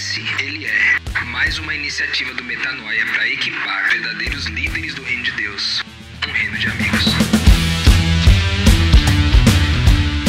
[0.00, 5.32] Esse ele é mais uma iniciativa do Metanoia para equipar verdadeiros líderes do reino de
[5.32, 5.82] Deus.
[6.26, 7.04] Um reino de amigos.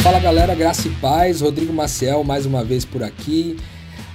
[0.02, 1.40] Fala galera, graça e paz.
[1.40, 3.56] Rodrigo Maciel mais uma vez por aqui.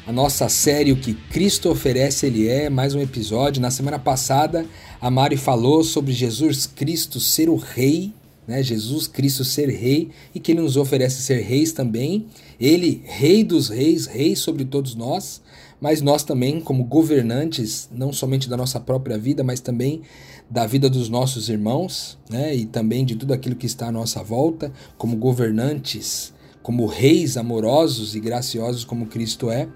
[0.06, 3.60] A nossa série O que Cristo oferece, Ele é, mais um episódio.
[3.60, 4.64] Na semana passada,
[5.02, 8.14] a Mari falou sobre Jesus Cristo ser o Rei
[8.48, 8.64] né?
[8.64, 12.28] Jesus Cristo ser rei e que ele nos oferece ser reis também.
[12.60, 15.42] Ele, rei dos reis, rei sobre todos nós,
[15.80, 20.02] mas nós também, como governantes, não somente da nossa própria vida, mas também
[20.50, 22.56] da vida dos nossos irmãos, né?
[22.56, 28.16] E também de tudo aquilo que está à nossa volta, como governantes, como reis amorosos
[28.16, 29.68] e graciosos como Cristo é.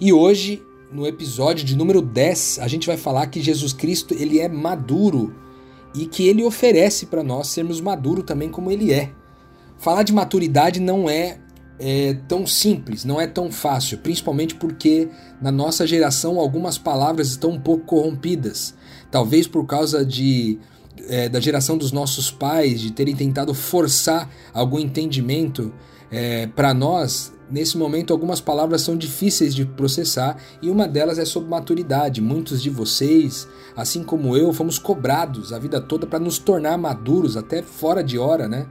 [0.00, 0.62] E hoje,
[0.92, 5.34] no episódio de número 10, a gente vai falar que Jesus Cristo, ele é maduro
[5.94, 9.12] e que ele oferece para nós sermos maduros também como ele é.
[9.78, 11.38] Falar de maturidade não é,
[11.80, 15.08] é, tão simples, não é tão fácil, principalmente porque
[15.40, 18.74] na nossa geração algumas palavras estão um pouco corrompidas.
[19.10, 20.58] Talvez por causa de
[21.08, 25.72] é, da geração dos nossos pais, de terem tentado forçar algum entendimento
[26.10, 31.24] é, para nós, nesse momento algumas palavras são difíceis de processar e uma delas é
[31.24, 32.20] sobre maturidade.
[32.20, 37.38] Muitos de vocês, assim como eu, fomos cobrados a vida toda para nos tornar maduros,
[37.38, 38.66] até fora de hora, né?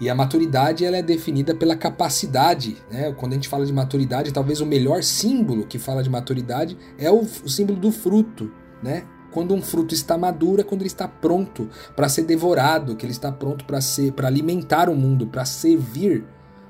[0.00, 2.76] E a maturidade ela é definida pela capacidade.
[2.90, 3.12] Né?
[3.12, 7.10] Quando a gente fala de maturidade, talvez o melhor símbolo que fala de maturidade é
[7.10, 8.52] o, o símbolo do fruto.
[8.82, 9.04] Né?
[9.32, 13.12] Quando um fruto está maduro é quando ele está pronto para ser devorado, que ele
[13.12, 16.24] está pronto para ser, para alimentar o mundo, para servir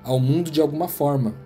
[0.05, 1.46] ao mundo de alguma forma.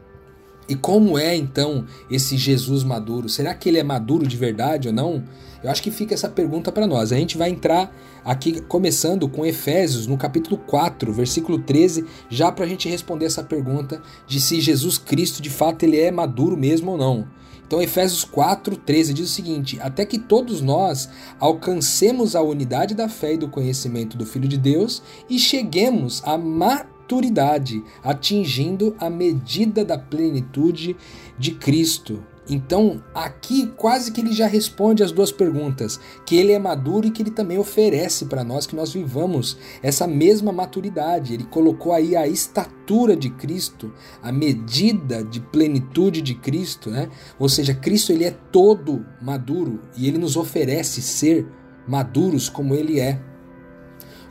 [0.71, 3.29] E como é então esse Jesus maduro?
[3.29, 5.25] Será que ele é maduro de verdade ou não?
[5.65, 7.11] Eu acho que fica essa pergunta para nós.
[7.11, 7.93] A gente vai entrar
[8.25, 13.43] aqui começando com Efésios, no capítulo 4, versículo 13, já para a gente responder essa
[13.43, 17.27] pergunta de se Jesus Cristo de fato ele é maduro mesmo ou não.
[17.67, 21.09] Então, Efésios 4, 13 diz o seguinte: Até que todos nós
[21.41, 26.39] alcancemos a unidade da fé e do conhecimento do Filho de Deus e cheguemos à
[26.39, 30.97] maturidade maturidade, atingindo a medida da plenitude
[31.37, 32.23] de Cristo.
[32.49, 37.11] Então, aqui quase que ele já responde as duas perguntas, que ele é maduro e
[37.11, 41.35] que ele também oferece para nós que nós vivamos essa mesma maturidade.
[41.35, 47.09] Ele colocou aí a estatura de Cristo, a medida de plenitude de Cristo, né?
[47.39, 51.47] Ou seja, Cristo ele é todo maduro e ele nos oferece ser
[51.87, 53.21] maduros como ele é.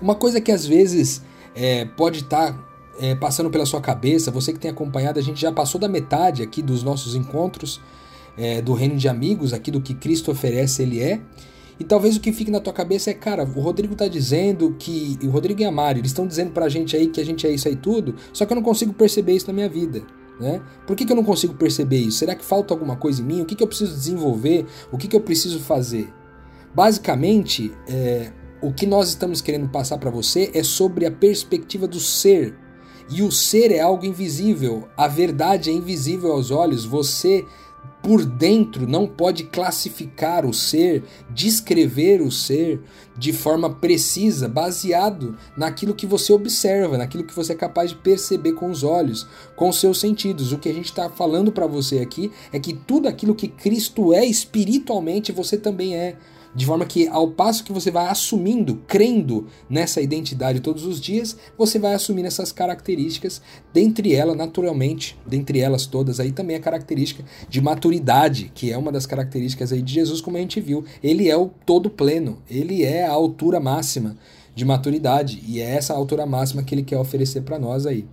[0.02, 1.22] Uma coisa que às vezes
[1.56, 2.69] é, pode estar tá
[3.00, 6.44] é, passando pela sua cabeça, você que tem acompanhado, a gente já passou da metade
[6.44, 7.82] aqui dos nossos encontros
[8.38, 11.22] é, do reino de amigos, aqui do que Cristo oferece, ele é.
[11.80, 15.18] E talvez o que fique na tua cabeça é, cara, o Rodrigo tá dizendo que.
[15.24, 17.52] O Rodrigo e a Mari, eles estão dizendo pra gente aí que a gente é
[17.52, 20.02] isso aí tudo, só que eu não consigo perceber isso na minha vida.
[20.40, 20.62] Né?
[20.86, 22.20] Por que, que eu não consigo perceber isso?
[22.20, 23.42] Será que falta alguma coisa em mim?
[23.42, 24.66] O que, que eu preciso desenvolver?
[24.92, 26.14] O que, que eu preciso fazer?
[26.74, 28.32] Basicamente, é,
[28.62, 32.56] o que nós estamos querendo passar para você é sobre a perspectiva do ser
[33.10, 37.46] e o ser é algo invisível, a verdade é invisível aos olhos, você
[38.02, 42.82] por dentro não pode classificar o ser, descrever o ser
[43.18, 48.54] de forma precisa, baseado naquilo que você observa, naquilo que você é capaz de perceber
[48.54, 50.54] com os olhos, com os seus sentidos.
[50.54, 54.14] O que a gente está falando para você aqui é que tudo aquilo que Cristo
[54.14, 56.16] é espiritualmente, você também é.
[56.56, 61.38] De forma que, ao passo que você vai assumindo, crendo nessa identidade todos os dias,
[61.56, 63.40] você vai assumindo essas características,
[63.72, 68.92] dentre elas, naturalmente, dentre elas todas, aí também a característica de maturidade, que é uma
[68.92, 70.84] das características aí de Jesus, como a gente viu.
[71.04, 74.18] Ele é o todo pleno, ele é a altura máxima
[74.56, 78.08] de maturidade, e é essa altura máxima que ele quer oferecer para nós aí.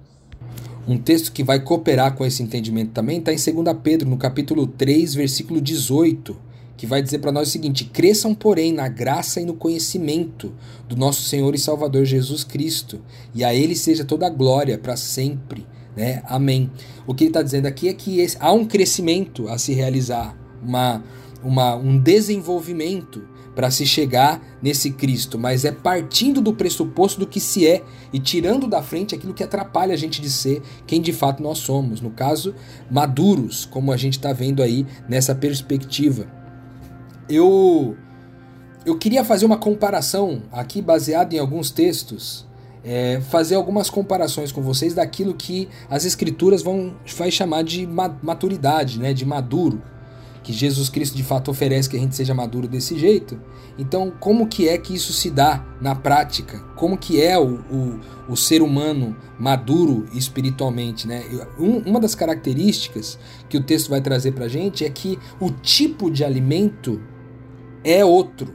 [0.87, 4.67] Um texto que vai cooperar com esse entendimento também está em 2 Pedro, no capítulo
[4.67, 6.46] 3, versículo 18
[6.77, 10.53] que vai dizer para nós o seguinte: cresçam, porém, na graça e no conhecimento
[10.89, 13.01] do nosso Senhor e Salvador Jesus Cristo,
[13.35, 15.67] e a Ele seja toda a glória para sempre.
[15.97, 16.23] Né?
[16.27, 16.71] Amém.
[17.07, 20.37] O que ele está dizendo aqui é que esse, há um crescimento a se realizar,
[20.63, 21.03] uma,
[21.43, 27.41] uma, um desenvolvimento para se chegar nesse Cristo, mas é partindo do pressuposto do que
[27.41, 27.83] se é
[28.13, 31.57] e tirando da frente aquilo que atrapalha a gente de ser quem de fato nós
[31.57, 32.03] somos.
[32.03, 32.55] No caso,
[32.91, 36.27] maduros, como a gente está vendo aí nessa perspectiva
[37.29, 37.97] eu
[38.85, 42.47] eu queria fazer uma comparação aqui baseado em alguns textos,
[42.85, 47.85] é, fazer algumas comparações com vocês daquilo que as escrituras vão vai chamar de
[48.23, 49.83] maturidade, né, de maduro,
[50.45, 53.41] que Jesus Cristo de fato oferece que a gente seja maduro desse jeito.
[53.77, 56.61] Então, como que é que isso se dá na prática?
[56.77, 61.09] Como que é o, o, o ser humano maduro espiritualmente?
[61.09, 61.25] Né?
[61.59, 63.19] Um, uma das características
[63.49, 67.03] que o texto vai trazer para gente é que o tipo de alimento
[67.87, 68.53] é outro.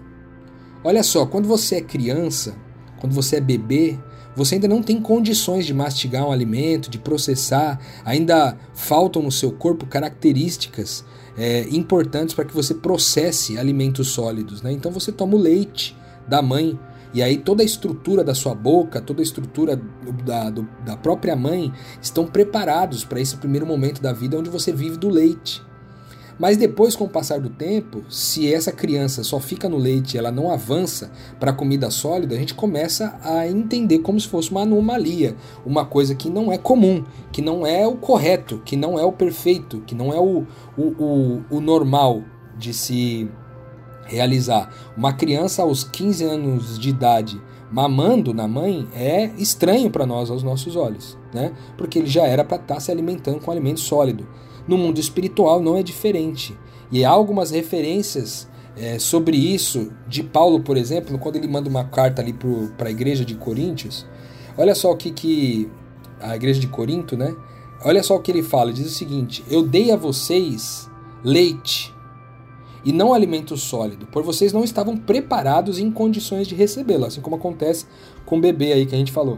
[0.83, 2.55] Olha só, quando você é criança,
[2.99, 3.97] quando você é bebê,
[4.35, 9.51] você ainda não tem condições de mastigar um alimento, de processar, ainda faltam no seu
[9.51, 11.05] corpo características
[11.37, 14.61] é, importantes para que você processe alimentos sólidos.
[14.61, 14.71] Né?
[14.71, 15.95] Então você toma o leite
[16.27, 16.77] da mãe,
[17.13, 19.79] e aí toda a estrutura da sua boca, toda a estrutura
[20.25, 24.71] da, do, da própria mãe estão preparados para esse primeiro momento da vida onde você
[24.71, 25.61] vive do leite.
[26.41, 30.17] Mas depois, com o passar do tempo, se essa criança só fica no leite e
[30.17, 34.49] ela não avança para a comida sólida, a gente começa a entender como se fosse
[34.49, 38.97] uma anomalia, uma coisa que não é comum, que não é o correto, que não
[38.97, 42.23] é o perfeito, que não é o, o, o, o normal
[42.57, 43.29] de se
[44.05, 44.73] realizar.
[44.97, 47.39] Uma criança aos 15 anos de idade
[47.71, 51.53] mamando na mãe é estranho para nós aos nossos olhos, né?
[51.77, 54.27] Porque ele já era para estar tá se alimentando com alimento sólido.
[54.67, 56.57] No mundo espiritual não é diferente.
[56.91, 61.83] E há algumas referências é, sobre isso de Paulo, por exemplo, quando ele manda uma
[61.83, 62.35] carta ali
[62.77, 64.05] para a igreja de Coríntios.
[64.57, 65.69] Olha só o que, que
[66.19, 67.35] a igreja de Corinto, né?
[67.83, 68.71] Olha só o que ele fala.
[68.71, 70.89] Diz o seguinte: Eu dei a vocês
[71.23, 71.93] leite
[72.83, 77.35] e não alimento sólido, por vocês não estavam preparados em condições de recebê-lo, assim como
[77.35, 77.85] acontece
[78.25, 79.37] com o bebê aí que a gente falou.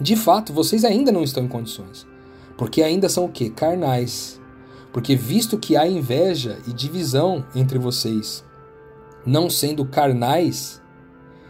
[0.00, 2.06] De fato, vocês ainda não estão em condições.
[2.58, 3.48] Porque ainda são o que?
[3.48, 4.38] Carnais.
[4.92, 8.44] Porque visto que há inveja e divisão entre vocês,
[9.24, 10.82] não sendo carnais,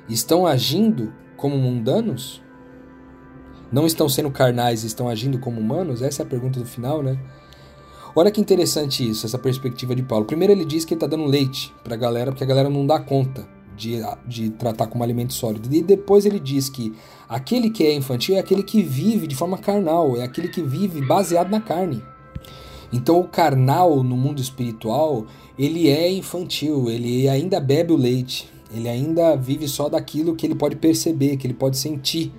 [0.09, 2.43] estão agindo como mundanos?
[3.73, 6.03] Não estão sendo carnais, estão agindo como humanos?
[6.03, 7.19] Essa é a pergunta do final, né?
[8.15, 10.27] Olha que interessante isso, essa perspectiva de Paulo.
[10.27, 12.87] Primeiro ele diz que ele está dando leite para a galera, porque a galera não
[12.87, 15.73] dá conta de, de tratar como alimento sólido.
[15.75, 16.93] E depois ele diz que
[17.29, 21.01] aquele que é infantil é aquele que vive de forma carnal, é aquele que vive
[21.01, 22.03] baseado na carne.
[22.93, 25.27] Então o carnal no mundo espiritual,
[25.59, 30.55] ele é infantil, ele ainda bebe o leite, ele ainda vive só daquilo que ele
[30.55, 32.33] pode perceber, que ele pode sentir,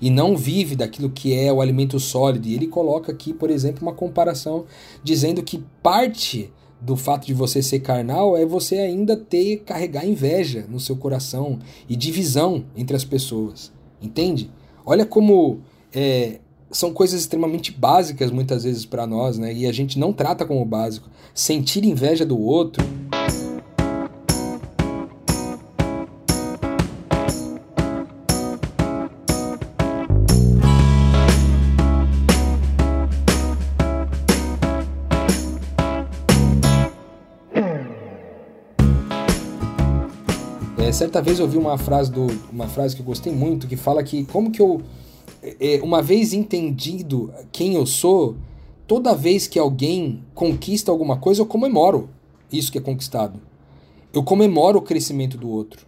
[0.00, 2.46] e não vive daquilo que é o alimento sólido.
[2.46, 4.64] E ele coloca aqui, por exemplo, uma comparação
[5.02, 10.66] dizendo que parte do fato de você ser carnal é você ainda ter carregar inveja
[10.68, 11.58] no seu coração
[11.88, 13.72] e divisão entre as pessoas.
[14.00, 14.50] Entende?
[14.84, 15.60] Olha como
[15.94, 16.38] é,
[16.70, 19.52] são coisas extremamente básicas muitas vezes para nós, né?
[19.52, 21.08] E a gente não trata como básico.
[21.34, 22.84] Sentir inveja do outro.
[40.96, 44.02] Certa vez eu ouvi uma frase do uma frase que eu gostei muito que fala
[44.02, 44.80] que como que eu
[45.60, 48.36] é, uma vez entendido quem eu sou,
[48.86, 52.08] toda vez que alguém conquista alguma coisa, eu comemoro
[52.52, 53.40] isso que é conquistado.
[54.12, 55.86] Eu comemoro o crescimento do outro.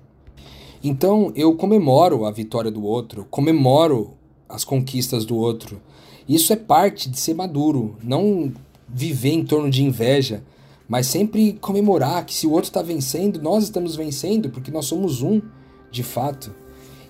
[0.83, 4.13] Então, eu comemoro a vitória do outro, comemoro
[4.49, 5.81] as conquistas do outro.
[6.29, 8.53] Isso é parte de ser maduro, não
[8.89, 10.45] viver em torno de inveja,
[10.89, 15.21] mas sempre comemorar que se o outro está vencendo, nós estamos vencendo, porque nós somos
[15.21, 15.43] um,
[15.91, 16.55] de fato.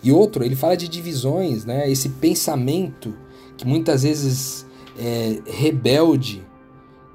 [0.03, 1.91] E outro, ele fala de divisões, né?
[1.91, 3.15] Esse pensamento
[3.57, 4.67] que muitas vezes
[4.99, 6.45] é rebelde,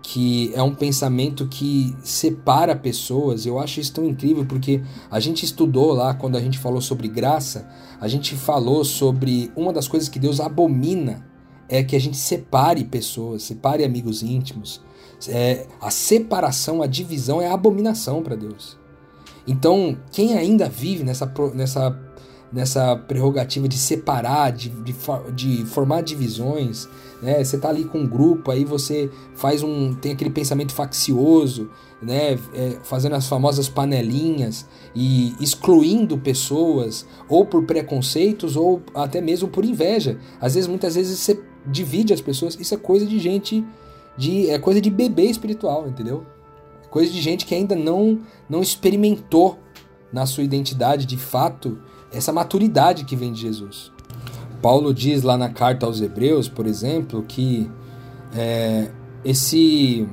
[0.01, 3.45] que é um pensamento que separa pessoas.
[3.45, 7.07] Eu acho isso tão incrível porque a gente estudou lá quando a gente falou sobre
[7.07, 11.25] graça, a gente falou sobre uma das coisas que Deus abomina
[11.69, 14.81] é que a gente separe pessoas, separe amigos íntimos,
[15.29, 18.77] é, a separação, a divisão é a abominação para Deus.
[19.47, 21.99] Então, quem ainda vive nessa, nessa,
[22.51, 24.95] nessa prerrogativa de separar, de, de,
[25.33, 26.87] de formar divisões,
[27.21, 27.41] né?
[27.41, 29.93] Você tá ali com um grupo, aí você faz um.
[29.93, 31.69] tem aquele pensamento faccioso,
[32.01, 32.37] né?
[32.53, 39.63] É, fazendo as famosas panelinhas e excluindo pessoas, ou por preconceitos, ou até mesmo por
[39.63, 40.17] inveja.
[40.39, 42.57] Às vezes, muitas vezes, você divide as pessoas.
[42.59, 43.65] Isso é coisa de gente
[44.17, 46.25] de é coisa de bebê espiritual, entendeu?
[46.83, 49.59] É coisa de gente que ainda não não experimentou
[50.11, 51.79] na sua identidade de fato
[52.11, 53.91] essa maturidade que vem de Jesus.
[54.61, 57.69] Paulo diz lá na carta aos Hebreus, por exemplo, que
[58.33, 58.89] é,
[59.25, 60.07] esse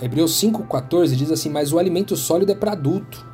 [0.00, 3.26] Hebreus 5,14 diz assim: Mas o alimento sólido é para adulto,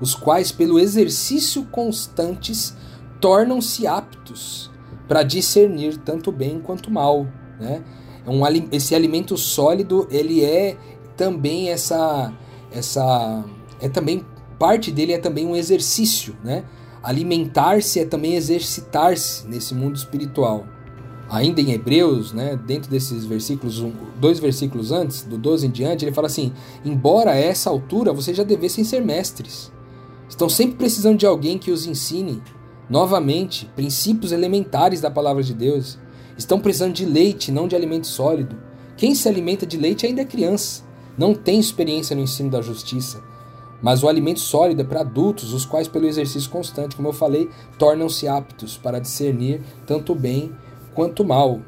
[0.00, 2.76] os quais, pelo exercício constantes,
[3.20, 4.70] tornam-se aptos
[5.06, 7.26] para discernir tanto bem quanto mal.
[7.60, 7.82] Né?
[8.28, 8.42] Um,
[8.72, 10.76] esse alimento sólido ele é
[11.16, 12.32] também essa
[12.70, 13.44] essa
[13.80, 14.24] é também
[14.58, 16.64] parte dele é também um exercício, né?
[17.02, 20.66] Alimentar-se é também exercitar-se nesse mundo espiritual.
[21.30, 23.84] Ainda em Hebreus, né, dentro desses versículos,
[24.18, 26.52] dois versículos antes, do 12 em diante, ele fala assim:
[26.84, 29.70] Embora a essa altura vocês já devessem ser mestres,
[30.28, 32.42] estão sempre precisando de alguém que os ensine
[32.88, 35.98] novamente princípios elementares da palavra de Deus.
[36.38, 38.56] Estão precisando de leite, não de alimento sólido.
[38.96, 40.84] Quem se alimenta de leite ainda é criança,
[41.18, 43.20] não tem experiência no ensino da justiça.
[43.82, 47.50] Mas o alimento sólido é para adultos, os quais, pelo exercício constante, como eu falei,
[47.78, 50.52] tornam-se aptos para discernir tanto o bem
[50.94, 51.60] quanto o mal.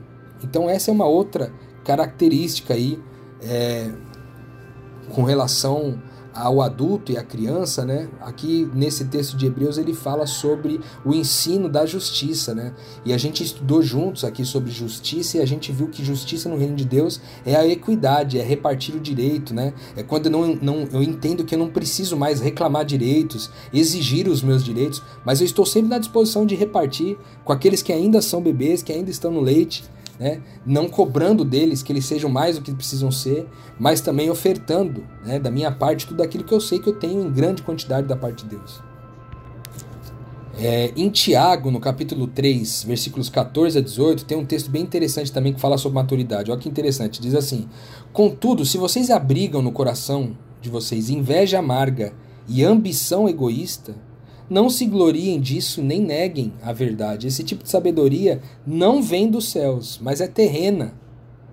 [0.43, 1.53] Então, essa é uma outra
[1.85, 2.99] característica aí
[3.43, 3.91] é,
[5.11, 6.01] com relação
[6.41, 8.09] ao adulto e à criança, né?
[8.21, 12.73] Aqui nesse texto de Hebreus ele fala sobre o ensino da justiça, né?
[13.05, 16.57] E a gente estudou juntos aqui sobre justiça e a gente viu que justiça no
[16.57, 19.75] reino de Deus é a equidade, é repartir o direito, né?
[19.97, 24.27] É quando eu não, não eu entendo que eu não preciso mais reclamar direitos, exigir
[24.27, 28.23] os meus direitos, mas eu estou sempre na disposição de repartir com aqueles que ainda
[28.23, 29.85] são bebês, que ainda estão no leite,
[30.21, 30.43] né?
[30.67, 33.49] não cobrando deles que eles sejam mais do que precisam ser,
[33.79, 37.27] mas também ofertando né, da minha parte tudo aquilo que eu sei que eu tenho
[37.27, 38.83] em grande quantidade da parte de Deus.
[40.59, 45.33] É, em Tiago, no capítulo 3, versículos 14 a 18, tem um texto bem interessante
[45.33, 46.51] também que fala sobre maturidade.
[46.51, 47.67] Olha que interessante, diz assim:
[48.13, 52.13] Contudo, se vocês abrigam no coração de vocês inveja amarga
[52.47, 53.95] e ambição egoísta,
[54.51, 57.29] não se gloriem disso nem neguem a verdade.
[57.29, 60.93] Esse tipo de sabedoria não vem dos céus, mas é terrena.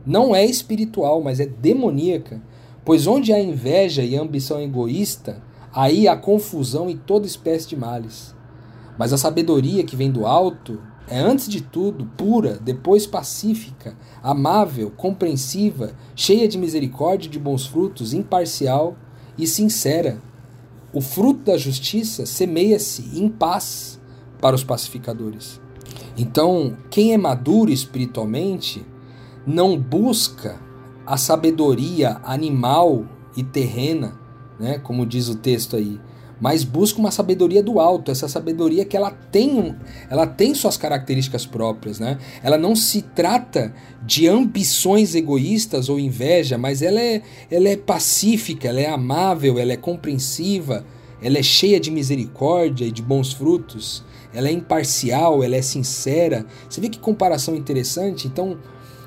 [0.04, 2.42] Não é espiritual, mas é demoníaca.
[2.84, 8.34] Pois onde há inveja e ambição egoísta, aí há confusão e toda espécie de males.
[8.98, 14.92] Mas a sabedoria que vem do alto é, antes de tudo, pura, depois pacífica, amável,
[14.92, 18.98] compreensiva, cheia de misericórdia e de bons frutos, imparcial
[19.38, 20.22] e sincera.
[20.98, 24.02] O fruto da justiça semeia-se em paz
[24.42, 25.62] para os pacificadores.
[26.18, 28.84] Então, quem é maduro espiritualmente
[29.46, 30.60] não busca
[31.06, 34.20] a sabedoria animal e terrena,
[34.60, 36.02] né, como diz o texto aí,
[36.40, 39.76] mas busca uma sabedoria do alto, essa sabedoria que ela tem,
[40.10, 42.18] ela tem suas características próprias, né?
[42.44, 43.74] Ela não se trata
[44.06, 49.74] de ambições egoístas ou inveja, mas ela é, ela é pacífica, ela é amável, ela
[49.74, 50.86] é compreensiva,
[51.22, 54.04] ela é cheia de misericórdia e de bons frutos,
[54.34, 56.46] ela é imparcial, ela é sincera.
[56.70, 58.28] Você vê que comparação interessante?
[58.28, 58.58] Então,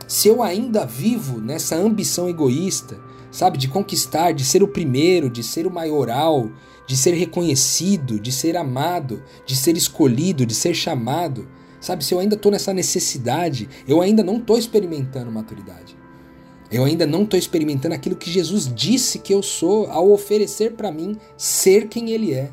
[0.09, 2.99] se eu ainda vivo nessa ambição egoísta,
[3.31, 6.51] sabe, de conquistar, de ser o primeiro, de ser o maioral,
[6.91, 11.47] de ser reconhecido, de ser amado, de ser escolhido, de ser chamado.
[11.81, 15.97] Sabe, se eu ainda estou nessa necessidade, eu ainda não estou experimentando maturidade.
[16.69, 20.91] Eu ainda não estou experimentando aquilo que Jesus disse que eu sou ao oferecer para
[20.91, 22.51] mim ser quem Ele é.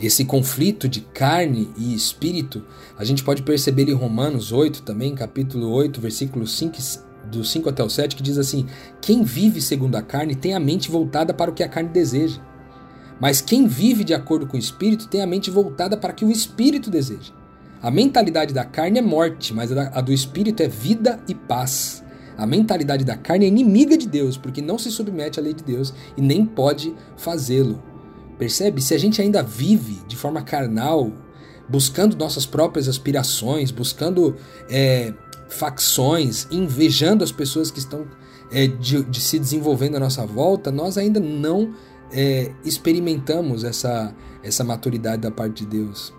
[0.00, 2.64] Esse conflito de carne e espírito,
[2.96, 6.78] a gente pode perceber em Romanos 8 também, capítulo 8, versículos 5,
[7.30, 8.66] do 5 até o 7, que diz assim:
[9.02, 12.40] Quem vive segundo a carne tem a mente voltada para o que a carne deseja.
[13.20, 16.24] Mas quem vive de acordo com o espírito tem a mente voltada para o que
[16.24, 17.32] o espírito deseja.
[17.82, 22.02] A mentalidade da carne é morte, mas a do espírito é vida e paz.
[22.36, 25.64] A mentalidade da carne é inimiga de Deus, porque não se submete à lei de
[25.64, 27.82] Deus e nem pode fazê-lo.
[28.38, 28.82] Percebe?
[28.82, 31.12] Se a gente ainda vive de forma carnal,
[31.68, 34.36] buscando nossas próprias aspirações, buscando
[34.68, 35.14] é,
[35.48, 38.06] facções, invejando as pessoas que estão
[38.50, 41.72] é, de, de se desenvolvendo à nossa volta, nós ainda não
[42.12, 46.12] é, experimentamos essa, essa maturidade da parte de Deus.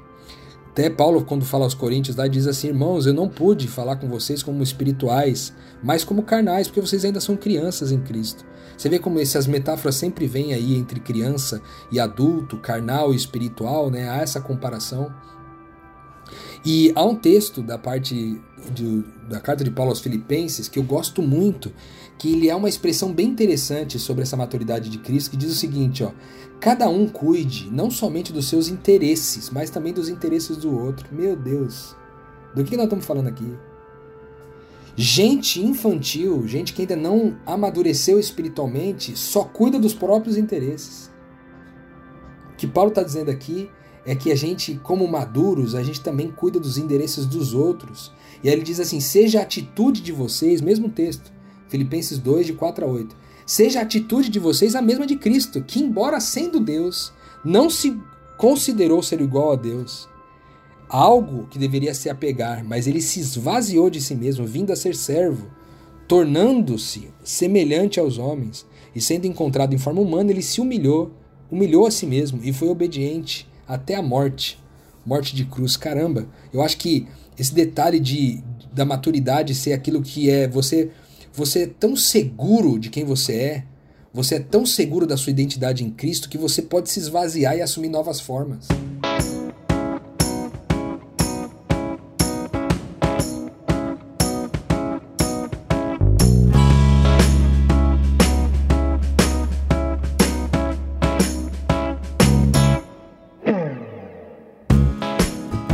[0.77, 4.07] Até Paulo, quando fala aos Coríntios, lá, diz assim: Irmãos, eu não pude falar com
[4.07, 5.51] vocês como espirituais,
[5.81, 8.45] mas como carnais, porque vocês ainda são crianças em Cristo.
[8.77, 11.59] Você vê como essas metáforas sempre vêm aí entre criança
[11.91, 14.07] e adulto, carnal e espiritual, né?
[14.07, 15.11] Há essa comparação.
[16.63, 18.39] E há um texto da parte
[18.71, 21.71] de, da carta de Paulo aos Filipenses que eu gosto muito,
[22.17, 25.55] que ele é uma expressão bem interessante sobre essa maturidade de Cristo, que diz o
[25.55, 26.11] seguinte, ó:
[26.59, 31.07] cada um cuide não somente dos seus interesses, mas também dos interesses do outro.
[31.11, 31.95] Meu Deus.
[32.55, 33.53] Do que nós estamos falando aqui?
[34.95, 41.11] Gente infantil, gente que ainda não amadureceu espiritualmente, só cuida dos próprios interesses.
[42.51, 43.69] O que Paulo está dizendo aqui
[44.03, 48.11] é que a gente, como maduros, a gente também cuida dos interesses dos outros.
[48.43, 51.31] E aí ele diz assim: seja a atitude de vocês, mesmo texto,
[51.69, 53.15] Filipenses 2, de 4 a 8.
[53.45, 57.97] Seja a atitude de vocês a mesma de Cristo, que, embora sendo Deus, não se
[58.37, 60.07] considerou ser igual a Deus.
[60.89, 64.95] Algo que deveria se apegar, mas ele se esvaziou de si mesmo, vindo a ser
[64.95, 65.47] servo,
[66.07, 68.65] tornando-se semelhante aos homens.
[68.95, 71.11] e sendo encontrado em forma humana, ele se humilhou,
[71.51, 74.59] humilhou a si mesmo e foi obediente até a morte
[75.07, 75.77] morte de cruz.
[75.77, 77.07] Caramba, eu acho que
[77.39, 78.43] esse detalhe de,
[78.73, 80.91] da maturidade ser aquilo que é você
[81.37, 83.63] você é tão seguro de quem você é,
[84.11, 87.61] você é tão seguro da sua identidade em Cristo que você pode se esvaziar e
[87.61, 88.67] assumir novas formas.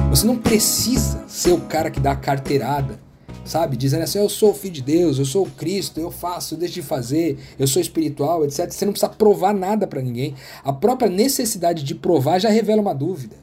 [0.10, 3.00] Você não precisa ser o cara que dá a carteirada,
[3.44, 3.76] sabe?
[3.76, 6.60] Dizendo assim, eu sou o filho de Deus, eu sou o Cristo, eu faço, eu
[6.60, 8.72] deixo de fazer, eu sou espiritual, etc.
[8.72, 10.36] Você não precisa provar nada para ninguém.
[10.64, 13.36] A própria necessidade de provar já revela uma dúvida.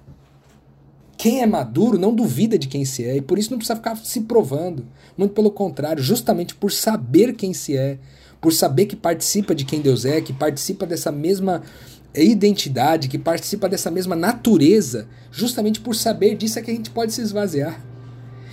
[1.16, 3.94] Quem é maduro não duvida de quem se é e por isso não precisa ficar
[3.96, 4.86] se provando.
[5.18, 7.98] Muito pelo contrário, justamente por saber quem se é,
[8.40, 11.62] por saber que participa de quem Deus é, que participa dessa mesma
[12.14, 17.12] identidade, que participa dessa mesma natureza, justamente por saber disso é que a gente pode
[17.12, 17.89] se esvaziar.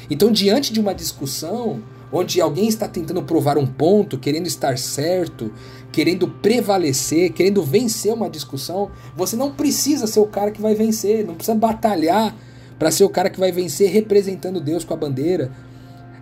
[0.09, 5.51] Então, diante de uma discussão onde alguém está tentando provar um ponto, querendo estar certo,
[5.91, 11.25] querendo prevalecer, querendo vencer uma discussão, você não precisa ser o cara que vai vencer,
[11.25, 12.35] não precisa batalhar
[12.79, 15.51] para ser o cara que vai vencer representando Deus com a bandeira.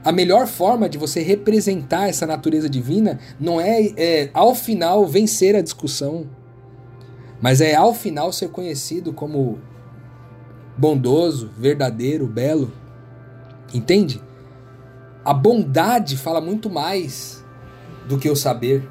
[0.04, 5.56] A melhor forma de você representar essa natureza divina não é, é ao final vencer
[5.56, 6.26] a discussão
[7.42, 9.60] mas é ao final ser conhecido como
[10.78, 12.72] bondoso, verdadeiro, belo.
[13.76, 14.22] Entende?
[15.24, 17.44] A bondade fala muito mais
[18.08, 18.88] do que o saber.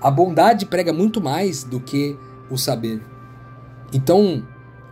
[0.00, 2.16] A bondade prega muito mais do que
[2.48, 3.02] o saber.
[3.92, 4.46] Então,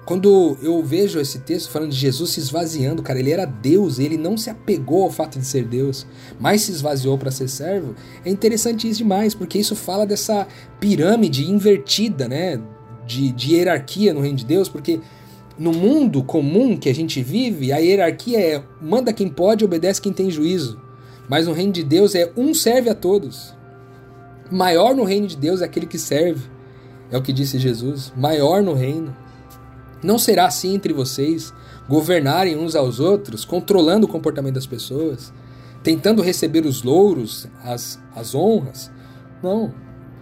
[0.05, 4.17] quando eu vejo esse texto falando de Jesus se esvaziando, cara, ele era Deus, ele
[4.17, 6.05] não se apegou ao fato de ser Deus,
[6.41, 10.49] mas se esvaziou para ser servo, é interessante isso demais, porque isso fala dessa
[10.81, 12.61] pirâmide invertida, né?
[13.07, 15.01] De, de hierarquia no reino de Deus, porque
[15.59, 20.13] no mundo comum que a gente vive, a hierarquia é manda quem pode, obedece quem
[20.13, 20.81] tem juízo.
[21.29, 23.55] Mas no reino de Deus é um serve a todos.
[24.51, 26.51] Maior no reino de Deus é aquele que serve.
[27.11, 28.13] É o que disse Jesus.
[28.17, 29.17] Maior no reino.
[30.03, 31.55] Não será assim entre vocês,
[31.89, 35.33] governarem uns aos outros, controlando o comportamento das pessoas,
[35.83, 38.91] tentando receber os louros, as, as honras.
[39.43, 39.73] Não.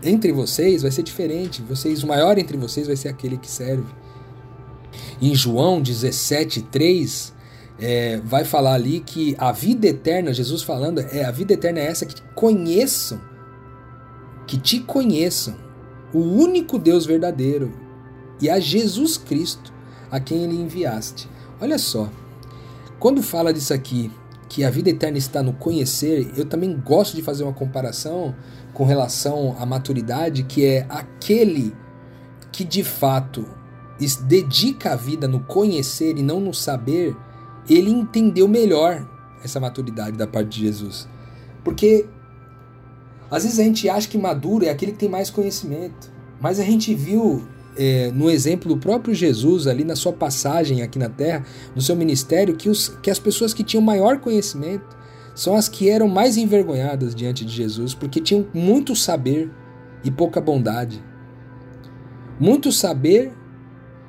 [0.03, 1.63] Entre vocês vai ser diferente.
[1.63, 4.00] Vocês, o maior entre vocês vai ser aquele que serve.
[5.21, 7.35] Em João 17, 3,
[7.79, 11.87] é, vai falar ali que a vida eterna, Jesus falando, é a vida eterna é
[11.87, 13.21] essa que conheçam,
[14.47, 15.57] que te conheçam,
[16.13, 17.73] o único Deus verdadeiro
[18.41, 19.73] e a Jesus Cristo,
[20.11, 21.29] a quem ele enviaste.
[21.61, 22.11] Olha só,
[22.99, 24.11] quando fala disso aqui,
[24.49, 28.35] que a vida eterna está no conhecer, eu também gosto de fazer uma comparação
[28.73, 31.75] com relação à maturidade, que é aquele
[32.51, 33.47] que de fato
[34.23, 37.17] dedica a vida no conhecer e não no saber,
[37.69, 39.07] ele entendeu melhor
[39.45, 41.09] essa maturidade da parte de Jesus.
[41.63, 42.07] Porque
[43.31, 46.11] às vezes a gente acha que maduro é aquele que tem mais conhecimento,
[46.41, 50.99] mas a gente viu é, no exemplo do próprio Jesus, ali na sua passagem aqui
[50.99, 54.99] na Terra, no seu ministério, que, os, que as pessoas que tinham maior conhecimento
[55.35, 59.51] são as que eram mais envergonhadas diante de Jesus, porque tinham muito saber
[60.03, 61.03] e pouca bondade.
[62.39, 63.33] Muito saber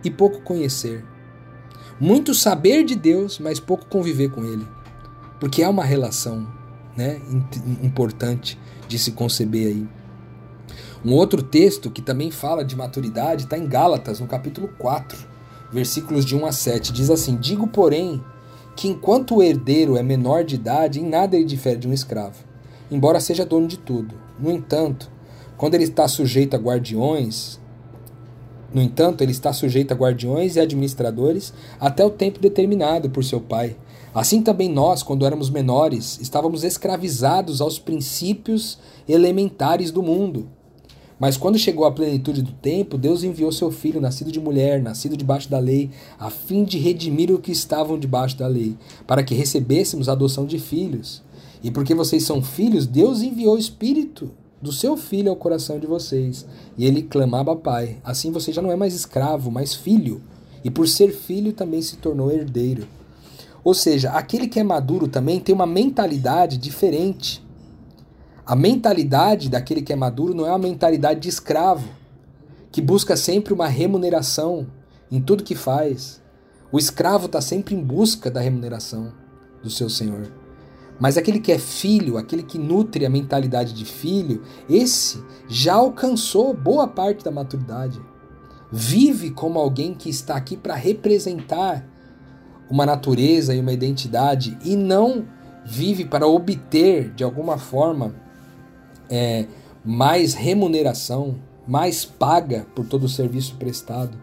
[0.03, 1.05] e pouco conhecer.
[1.99, 4.67] Muito saber de Deus, mas pouco conviver com Ele.
[5.39, 6.47] Porque há uma relação
[6.95, 7.21] né,
[7.83, 9.87] importante de se conceber aí.
[11.03, 15.17] Um outro texto que também fala de maturidade está em Gálatas, no capítulo 4,
[15.71, 16.93] versículos de 1 a 7.
[16.93, 18.23] Diz assim: Digo, porém,
[18.75, 22.43] que enquanto o herdeiro é menor de idade, em nada ele difere de um escravo,
[22.89, 24.15] embora seja dono de tudo.
[24.39, 25.11] No entanto,
[25.57, 27.60] quando ele está sujeito a guardiões,
[28.73, 33.41] no entanto, ele está sujeito a guardiões e administradores até o tempo determinado por seu
[33.41, 33.75] pai.
[34.13, 40.47] Assim também nós, quando éramos menores, estávamos escravizados aos princípios elementares do mundo.
[41.19, 45.15] Mas quando chegou a plenitude do tempo, Deus enviou seu filho, nascido de mulher, nascido
[45.15, 49.35] debaixo da lei, a fim de redimir os que estavam debaixo da lei, para que
[49.35, 51.21] recebêssemos a adoção de filhos.
[51.63, 54.31] E porque vocês são filhos, Deus enviou o Espírito
[54.61, 56.45] do seu filho ao coração de vocês.
[56.77, 57.97] E ele clamava Pai.
[58.03, 60.21] Assim você já não é mais escravo, mas filho.
[60.63, 62.87] E por ser filho também se tornou herdeiro.
[63.63, 67.43] Ou seja, aquele que é maduro também tem uma mentalidade diferente.
[68.45, 71.87] A mentalidade daquele que é maduro não é uma mentalidade de escravo,
[72.71, 74.67] que busca sempre uma remuneração
[75.11, 76.21] em tudo que faz.
[76.71, 79.13] O escravo está sempre em busca da remuneração
[79.61, 80.40] do seu senhor.
[81.01, 86.53] Mas aquele que é filho, aquele que nutre a mentalidade de filho, esse já alcançou
[86.53, 87.99] boa parte da maturidade.
[88.71, 91.83] Vive como alguém que está aqui para representar
[92.69, 95.25] uma natureza e uma identidade e não
[95.65, 98.13] vive para obter de alguma forma
[99.09, 99.47] é,
[99.83, 104.15] mais remuneração, mais paga por todo o serviço prestado.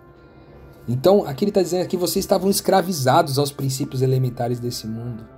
[0.89, 5.38] Então, aqui ele está dizendo que vocês estavam escravizados aos princípios elementares desse mundo.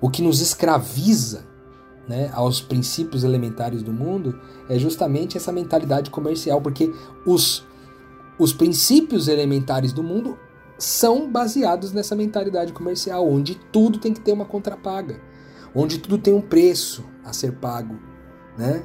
[0.00, 1.44] O que nos escraviza
[2.08, 6.92] né, aos princípios elementares do mundo é justamente essa mentalidade comercial, porque
[7.24, 7.66] os,
[8.38, 10.38] os princípios elementares do mundo
[10.78, 15.20] são baseados nessa mentalidade comercial, onde tudo tem que ter uma contrapaga,
[15.74, 17.98] onde tudo tem um preço a ser pago,
[18.56, 18.84] né?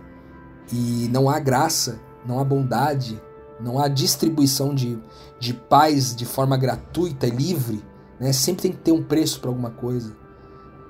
[0.71, 3.21] E não há graça, não há bondade,
[3.59, 4.97] não há distribuição de,
[5.39, 7.83] de paz de forma gratuita e livre,
[8.19, 8.31] né?
[8.31, 10.15] Sempre tem que ter um preço para alguma coisa.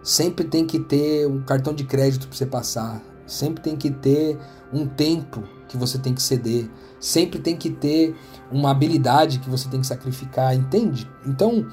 [0.04, 3.02] Sempre tem que ter um cartão de crédito para você passar.
[3.26, 4.38] Sempre tem que ter
[4.74, 6.70] um tempo que você tem que ceder.
[7.00, 8.16] Sempre tem que ter
[8.52, 11.10] uma habilidade que você tem que sacrificar, entende?
[11.26, 11.66] Então,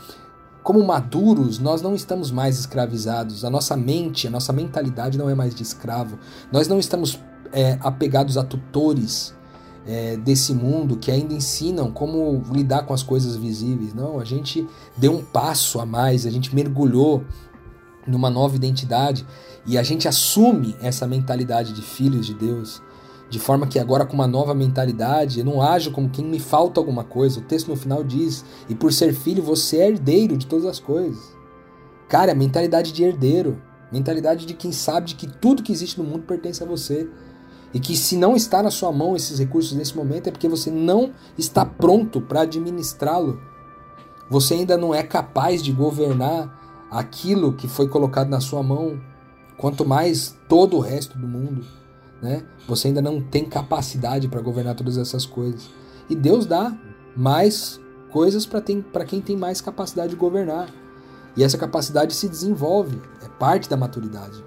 [0.63, 3.45] como maduros, nós não estamos mais escravizados.
[3.45, 6.19] A nossa mente, a nossa mentalidade não é mais de escravo.
[6.53, 7.19] Nós não estamos
[7.53, 9.35] é, apegados a tutores
[9.87, 13.95] é, desse mundo que ainda ensinam como lidar com as coisas visíveis.
[13.95, 17.25] Não, a gente deu um passo a mais, a gente mergulhou
[18.09, 19.27] numa nova identidade
[19.67, 22.83] e a gente assume essa mentalidade de filhos de Deus
[23.31, 26.81] de forma que agora com uma nova mentalidade eu não ajo como quem me falta
[26.81, 27.41] alguma coisa.
[27.41, 30.81] O texto no final diz: "E por ser filho você é herdeiro de todas as
[30.81, 31.37] coisas".
[32.09, 33.61] Cara, mentalidade de herdeiro,
[33.93, 37.09] mentalidade de quem sabe de que tudo que existe no mundo pertence a você.
[37.73, 40.71] E que se não está na sua mão esses recursos nesse momento é porque você
[40.71, 43.39] não está pronto para administrá-lo.
[44.31, 46.58] Você ainda não é capaz de governar
[46.91, 49.01] aquilo que foi colocado na sua mão,
[49.57, 51.65] quanto mais todo o resto do mundo
[52.21, 52.45] né?
[52.67, 55.71] Você ainda não tem capacidade para governar todas essas coisas.
[56.09, 56.77] E Deus dá
[57.17, 60.69] mais coisas para quem tem mais capacidade de governar.
[61.37, 64.45] E essa capacidade se desenvolve, é parte da maturidade.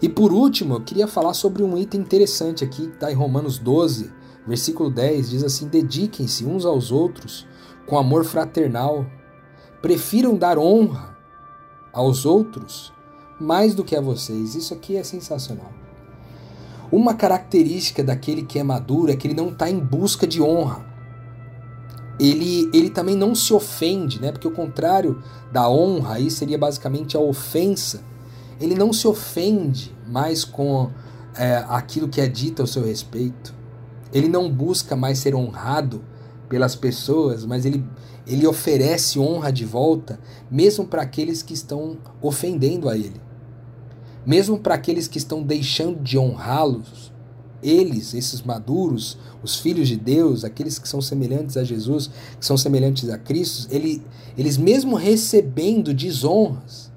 [0.00, 3.58] E por último, eu queria falar sobre um item interessante aqui, que está em Romanos
[3.58, 4.12] 12,
[4.46, 7.46] versículo 10, diz assim: Dediquem-se uns aos outros
[7.86, 9.06] com amor fraternal,
[9.80, 11.16] prefiram dar honra
[11.92, 12.92] aos outros
[13.40, 14.54] mais do que a vocês.
[14.54, 15.72] Isso aqui é sensacional.
[16.90, 20.84] Uma característica daquele que é maduro é que ele não está em busca de honra.
[22.18, 24.32] Ele, ele também não se ofende, né?
[24.32, 28.02] Porque o contrário da honra aí seria basicamente a ofensa.
[28.60, 30.90] Ele não se ofende mais com
[31.36, 33.54] é, aquilo que é dito ao seu respeito.
[34.12, 36.02] Ele não busca mais ser honrado
[36.48, 37.84] pelas pessoas, mas ele,
[38.26, 40.18] ele oferece honra de volta,
[40.50, 43.20] mesmo para aqueles que estão ofendendo a ele.
[44.24, 47.12] Mesmo para aqueles que estão deixando de honrá-los,
[47.62, 52.56] eles, esses maduros, os filhos de Deus, aqueles que são semelhantes a Jesus, que são
[52.56, 54.02] semelhantes a Cristo, ele,
[54.36, 56.90] eles mesmo recebendo desonras,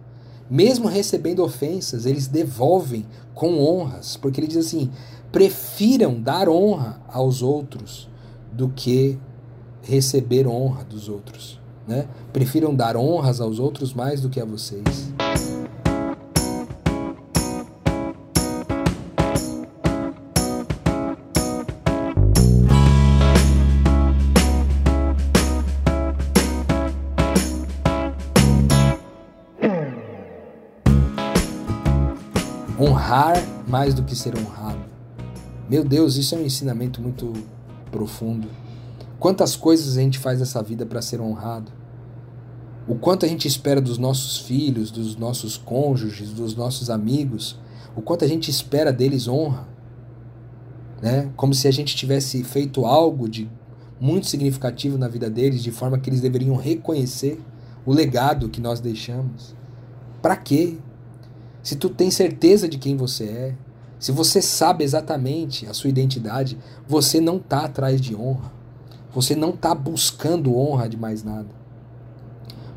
[0.49, 4.89] mesmo recebendo ofensas, eles devolvem com honras, porque ele diz assim:
[5.31, 8.09] prefiram dar honra aos outros
[8.51, 9.17] do que
[9.89, 11.59] receber honra dos outros.
[11.87, 12.07] Né?
[12.31, 15.11] Prefiram dar honras aos outros mais do que a vocês.
[32.79, 33.35] honrar
[33.67, 34.79] mais do que ser honrado.
[35.69, 37.33] Meu Deus, isso é um ensinamento muito
[37.91, 38.47] profundo.
[39.19, 41.71] Quantas coisas a gente faz nessa vida para ser honrado?
[42.87, 47.59] O quanto a gente espera dos nossos filhos, dos nossos cônjuges, dos nossos amigos,
[47.95, 49.67] o quanto a gente espera deles honra.
[51.01, 51.31] Né?
[51.35, 53.49] Como se a gente tivesse feito algo de
[53.99, 57.39] muito significativo na vida deles, de forma que eles deveriam reconhecer
[57.85, 59.53] o legado que nós deixamos.
[60.21, 60.77] Para quê?
[61.61, 63.55] se tu tem certeza de quem você é,
[63.99, 68.51] se você sabe exatamente a sua identidade, você não está atrás de honra.
[69.13, 71.49] Você não está buscando honra de mais nada.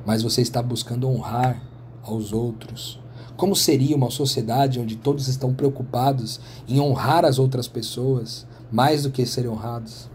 [0.05, 1.63] Mas você está buscando honrar
[2.03, 2.99] aos outros.
[3.37, 9.11] Como seria uma sociedade onde todos estão preocupados em honrar as outras pessoas mais do
[9.11, 10.11] que serem honrados?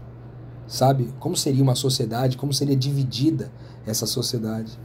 [0.66, 1.12] Sabe?
[1.20, 2.36] Como seria uma sociedade?
[2.36, 3.50] Como seria dividida
[3.86, 4.78] essa sociedade?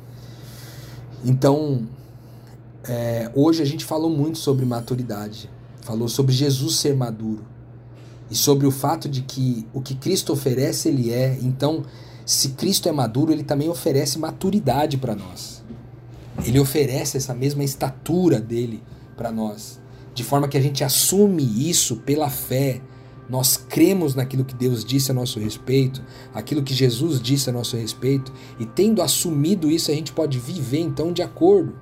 [1.26, 1.88] Então,
[2.84, 5.50] é, hoje a gente falou muito sobre maturidade,
[5.82, 7.54] falou sobre Jesus ser maduro
[8.34, 11.38] e sobre o fato de que o que Cristo oferece, ele é.
[11.44, 11.84] Então,
[12.26, 15.64] se Cristo é maduro, ele também oferece maturidade para nós.
[16.44, 18.82] Ele oferece essa mesma estatura dele
[19.16, 19.80] para nós,
[20.16, 22.82] de forma que a gente assume isso pela fé.
[23.30, 26.02] Nós cremos naquilo que Deus disse a nosso respeito,
[26.34, 30.80] aquilo que Jesus disse a nosso respeito, e tendo assumido isso, a gente pode viver
[30.80, 31.76] então de acordo.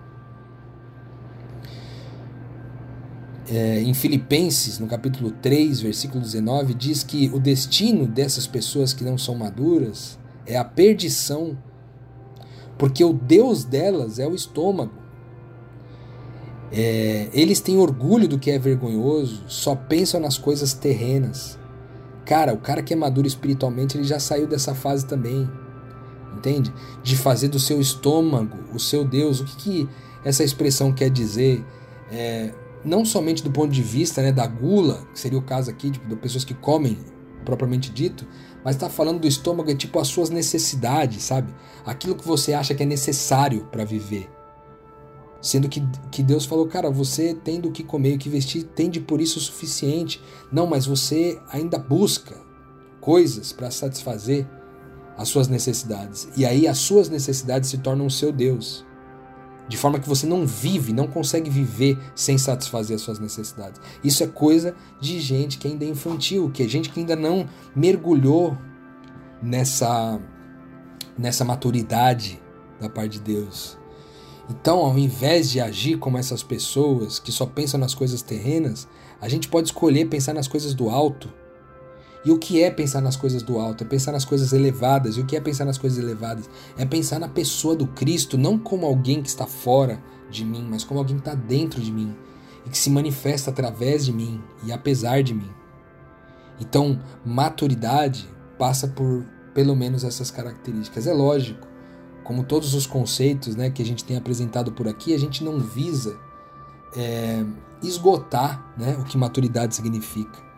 [3.54, 9.04] É, em Filipenses, no capítulo 3, versículo 19, diz que o destino dessas pessoas que
[9.04, 11.58] não são maduras é a perdição,
[12.78, 14.94] porque o Deus delas é o estômago.
[16.72, 21.60] É, eles têm orgulho do que é vergonhoso, só pensam nas coisas terrenas.
[22.24, 25.50] Cara, o cara que é maduro espiritualmente, ele já saiu dessa fase também.
[26.38, 26.74] Entende?
[27.04, 29.42] De fazer do seu estômago o seu Deus.
[29.42, 29.90] O que, que
[30.24, 31.66] essa expressão quer dizer?
[32.10, 35.92] É, não somente do ponto de vista né, da gula, que seria o caso aqui,
[35.92, 36.98] tipo, de pessoas que comem
[37.46, 38.28] propriamente dito,
[38.64, 41.54] mas está falando do estômago, é tipo as suas necessidades, sabe?
[41.86, 44.30] Aquilo que você acha que é necessário para viver.
[45.42, 49.00] Sendo que, que Deus falou, cara, você tem do que comer e que vestir, tende
[49.00, 50.22] por isso o suficiente.
[50.52, 52.36] Não, mas você ainda busca
[53.00, 54.48] coisas para satisfazer
[55.18, 56.30] as suas necessidades.
[56.38, 58.86] E aí as suas necessidades se tornam o seu Deus.
[59.72, 63.80] De forma que você não vive, não consegue viver sem satisfazer as suas necessidades.
[64.04, 67.48] Isso é coisa de gente que ainda é infantil, que é gente que ainda não
[67.74, 68.58] mergulhou
[69.42, 70.20] nessa,
[71.18, 72.38] nessa maturidade
[72.82, 73.78] da parte de Deus.
[74.50, 78.90] Então, ao invés de agir como essas pessoas que só pensam nas coisas terrenas,
[79.22, 81.32] a gente pode escolher pensar nas coisas do alto
[82.24, 83.84] e o que é pensar nas coisas do alto?
[83.84, 85.18] É pensar nas coisas elevadas.
[85.18, 86.50] E o que é pensar nas coisas elevadas?
[86.78, 90.84] É pensar na pessoa do Cristo, não como alguém que está fora de mim, mas
[90.84, 92.16] como alguém que está dentro de mim
[92.66, 95.50] e que se manifesta através de mim e apesar de mim.
[96.60, 101.08] Então, maturidade passa por pelo menos essas características.
[101.08, 101.68] É lógico,
[102.24, 105.60] como todos os conceitos né, que a gente tem apresentado por aqui, a gente não
[105.60, 106.18] visa
[106.96, 107.44] é,
[107.82, 110.51] esgotar né, o que maturidade significa.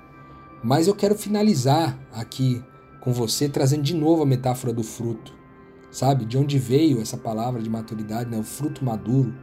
[0.64, 2.64] Mas eu quero finalizar aqui
[3.02, 5.34] com você trazendo de novo a metáfora do fruto.
[5.92, 6.26] Sabe?
[6.26, 8.38] De onde veio essa palavra de maturidade, né?
[8.38, 9.34] O fruto maduro.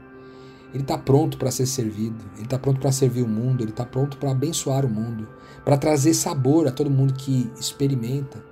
[0.72, 3.84] Ele está pronto para ser servido, ele está pronto para servir o mundo, ele está
[3.84, 5.28] pronto para abençoar o mundo,
[5.64, 8.42] para trazer sabor a todo mundo que experimenta.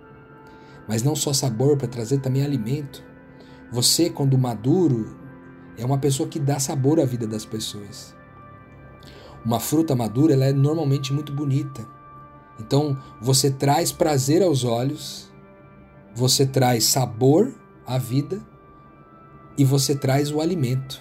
[0.89, 3.05] Mas não só sabor, para trazer também alimento.
[3.71, 5.17] Você, quando maduro,
[5.77, 8.15] é uma pessoa que dá sabor à vida das pessoas.
[9.45, 11.87] Uma fruta madura ela é normalmente muito bonita.
[12.59, 15.31] Então, você traz prazer aos olhos,
[16.15, 17.55] você traz sabor
[17.87, 18.41] à vida
[19.57, 21.01] e você traz o alimento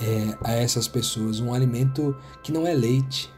[0.00, 1.40] é, a essas pessoas.
[1.40, 3.30] Um alimento que não é leite,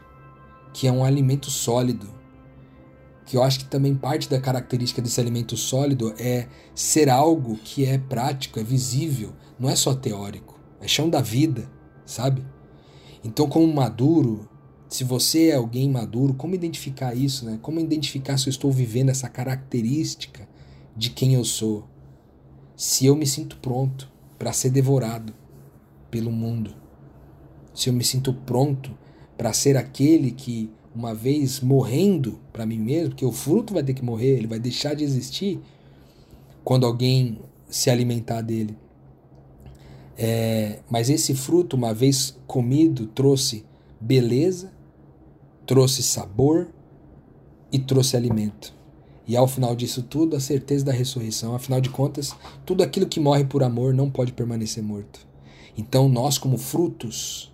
[0.73, 2.07] que é um alimento sólido.
[3.25, 7.85] Que eu acho que também parte da característica desse alimento sólido é ser algo que
[7.85, 11.69] é prático, é visível, não é só teórico, é chão da vida,
[12.05, 12.45] sabe?
[13.23, 14.49] Então, como maduro,
[14.91, 17.57] se você é alguém maduro, como identificar isso, né?
[17.61, 20.45] Como identificar se eu estou vivendo essa característica
[20.97, 21.87] de quem eu sou?
[22.75, 25.33] Se eu me sinto pronto para ser devorado
[26.11, 26.75] pelo mundo.
[27.73, 28.91] Se eu me sinto pronto
[29.37, 33.93] para ser aquele que uma vez morrendo para mim mesmo, porque o fruto vai ter
[33.93, 35.61] que morrer, ele vai deixar de existir
[36.65, 38.77] quando alguém se alimentar dele.
[40.17, 43.63] É, mas esse fruto, uma vez comido, trouxe
[44.01, 44.80] beleza,
[45.65, 46.67] trouxe sabor
[47.71, 48.73] e trouxe alimento.
[49.27, 51.55] E ao final disso tudo, a certeza da ressurreição.
[51.55, 55.25] Afinal de contas, tudo aquilo que morre por amor não pode permanecer morto.
[55.77, 57.51] Então, nós, como frutos,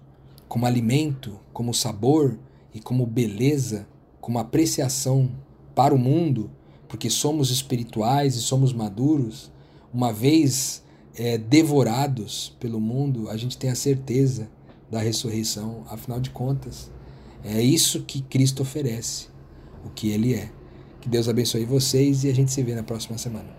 [0.48, 2.38] como alimento, como sabor
[2.74, 3.88] e como beleza,
[4.20, 5.30] como apreciação
[5.76, 6.50] para o mundo,
[6.88, 9.52] porque somos espirituais e somos maduros,
[9.94, 10.84] uma vez
[11.16, 14.50] é, devorados pelo mundo, a gente tem a certeza
[14.90, 15.84] da ressurreição.
[15.90, 16.90] Afinal de contas,
[17.48, 19.28] é isso que Cristo oferece,
[19.86, 20.52] o que Ele é.
[21.00, 23.57] Que Deus abençoe vocês e a gente se vê na próxima semana.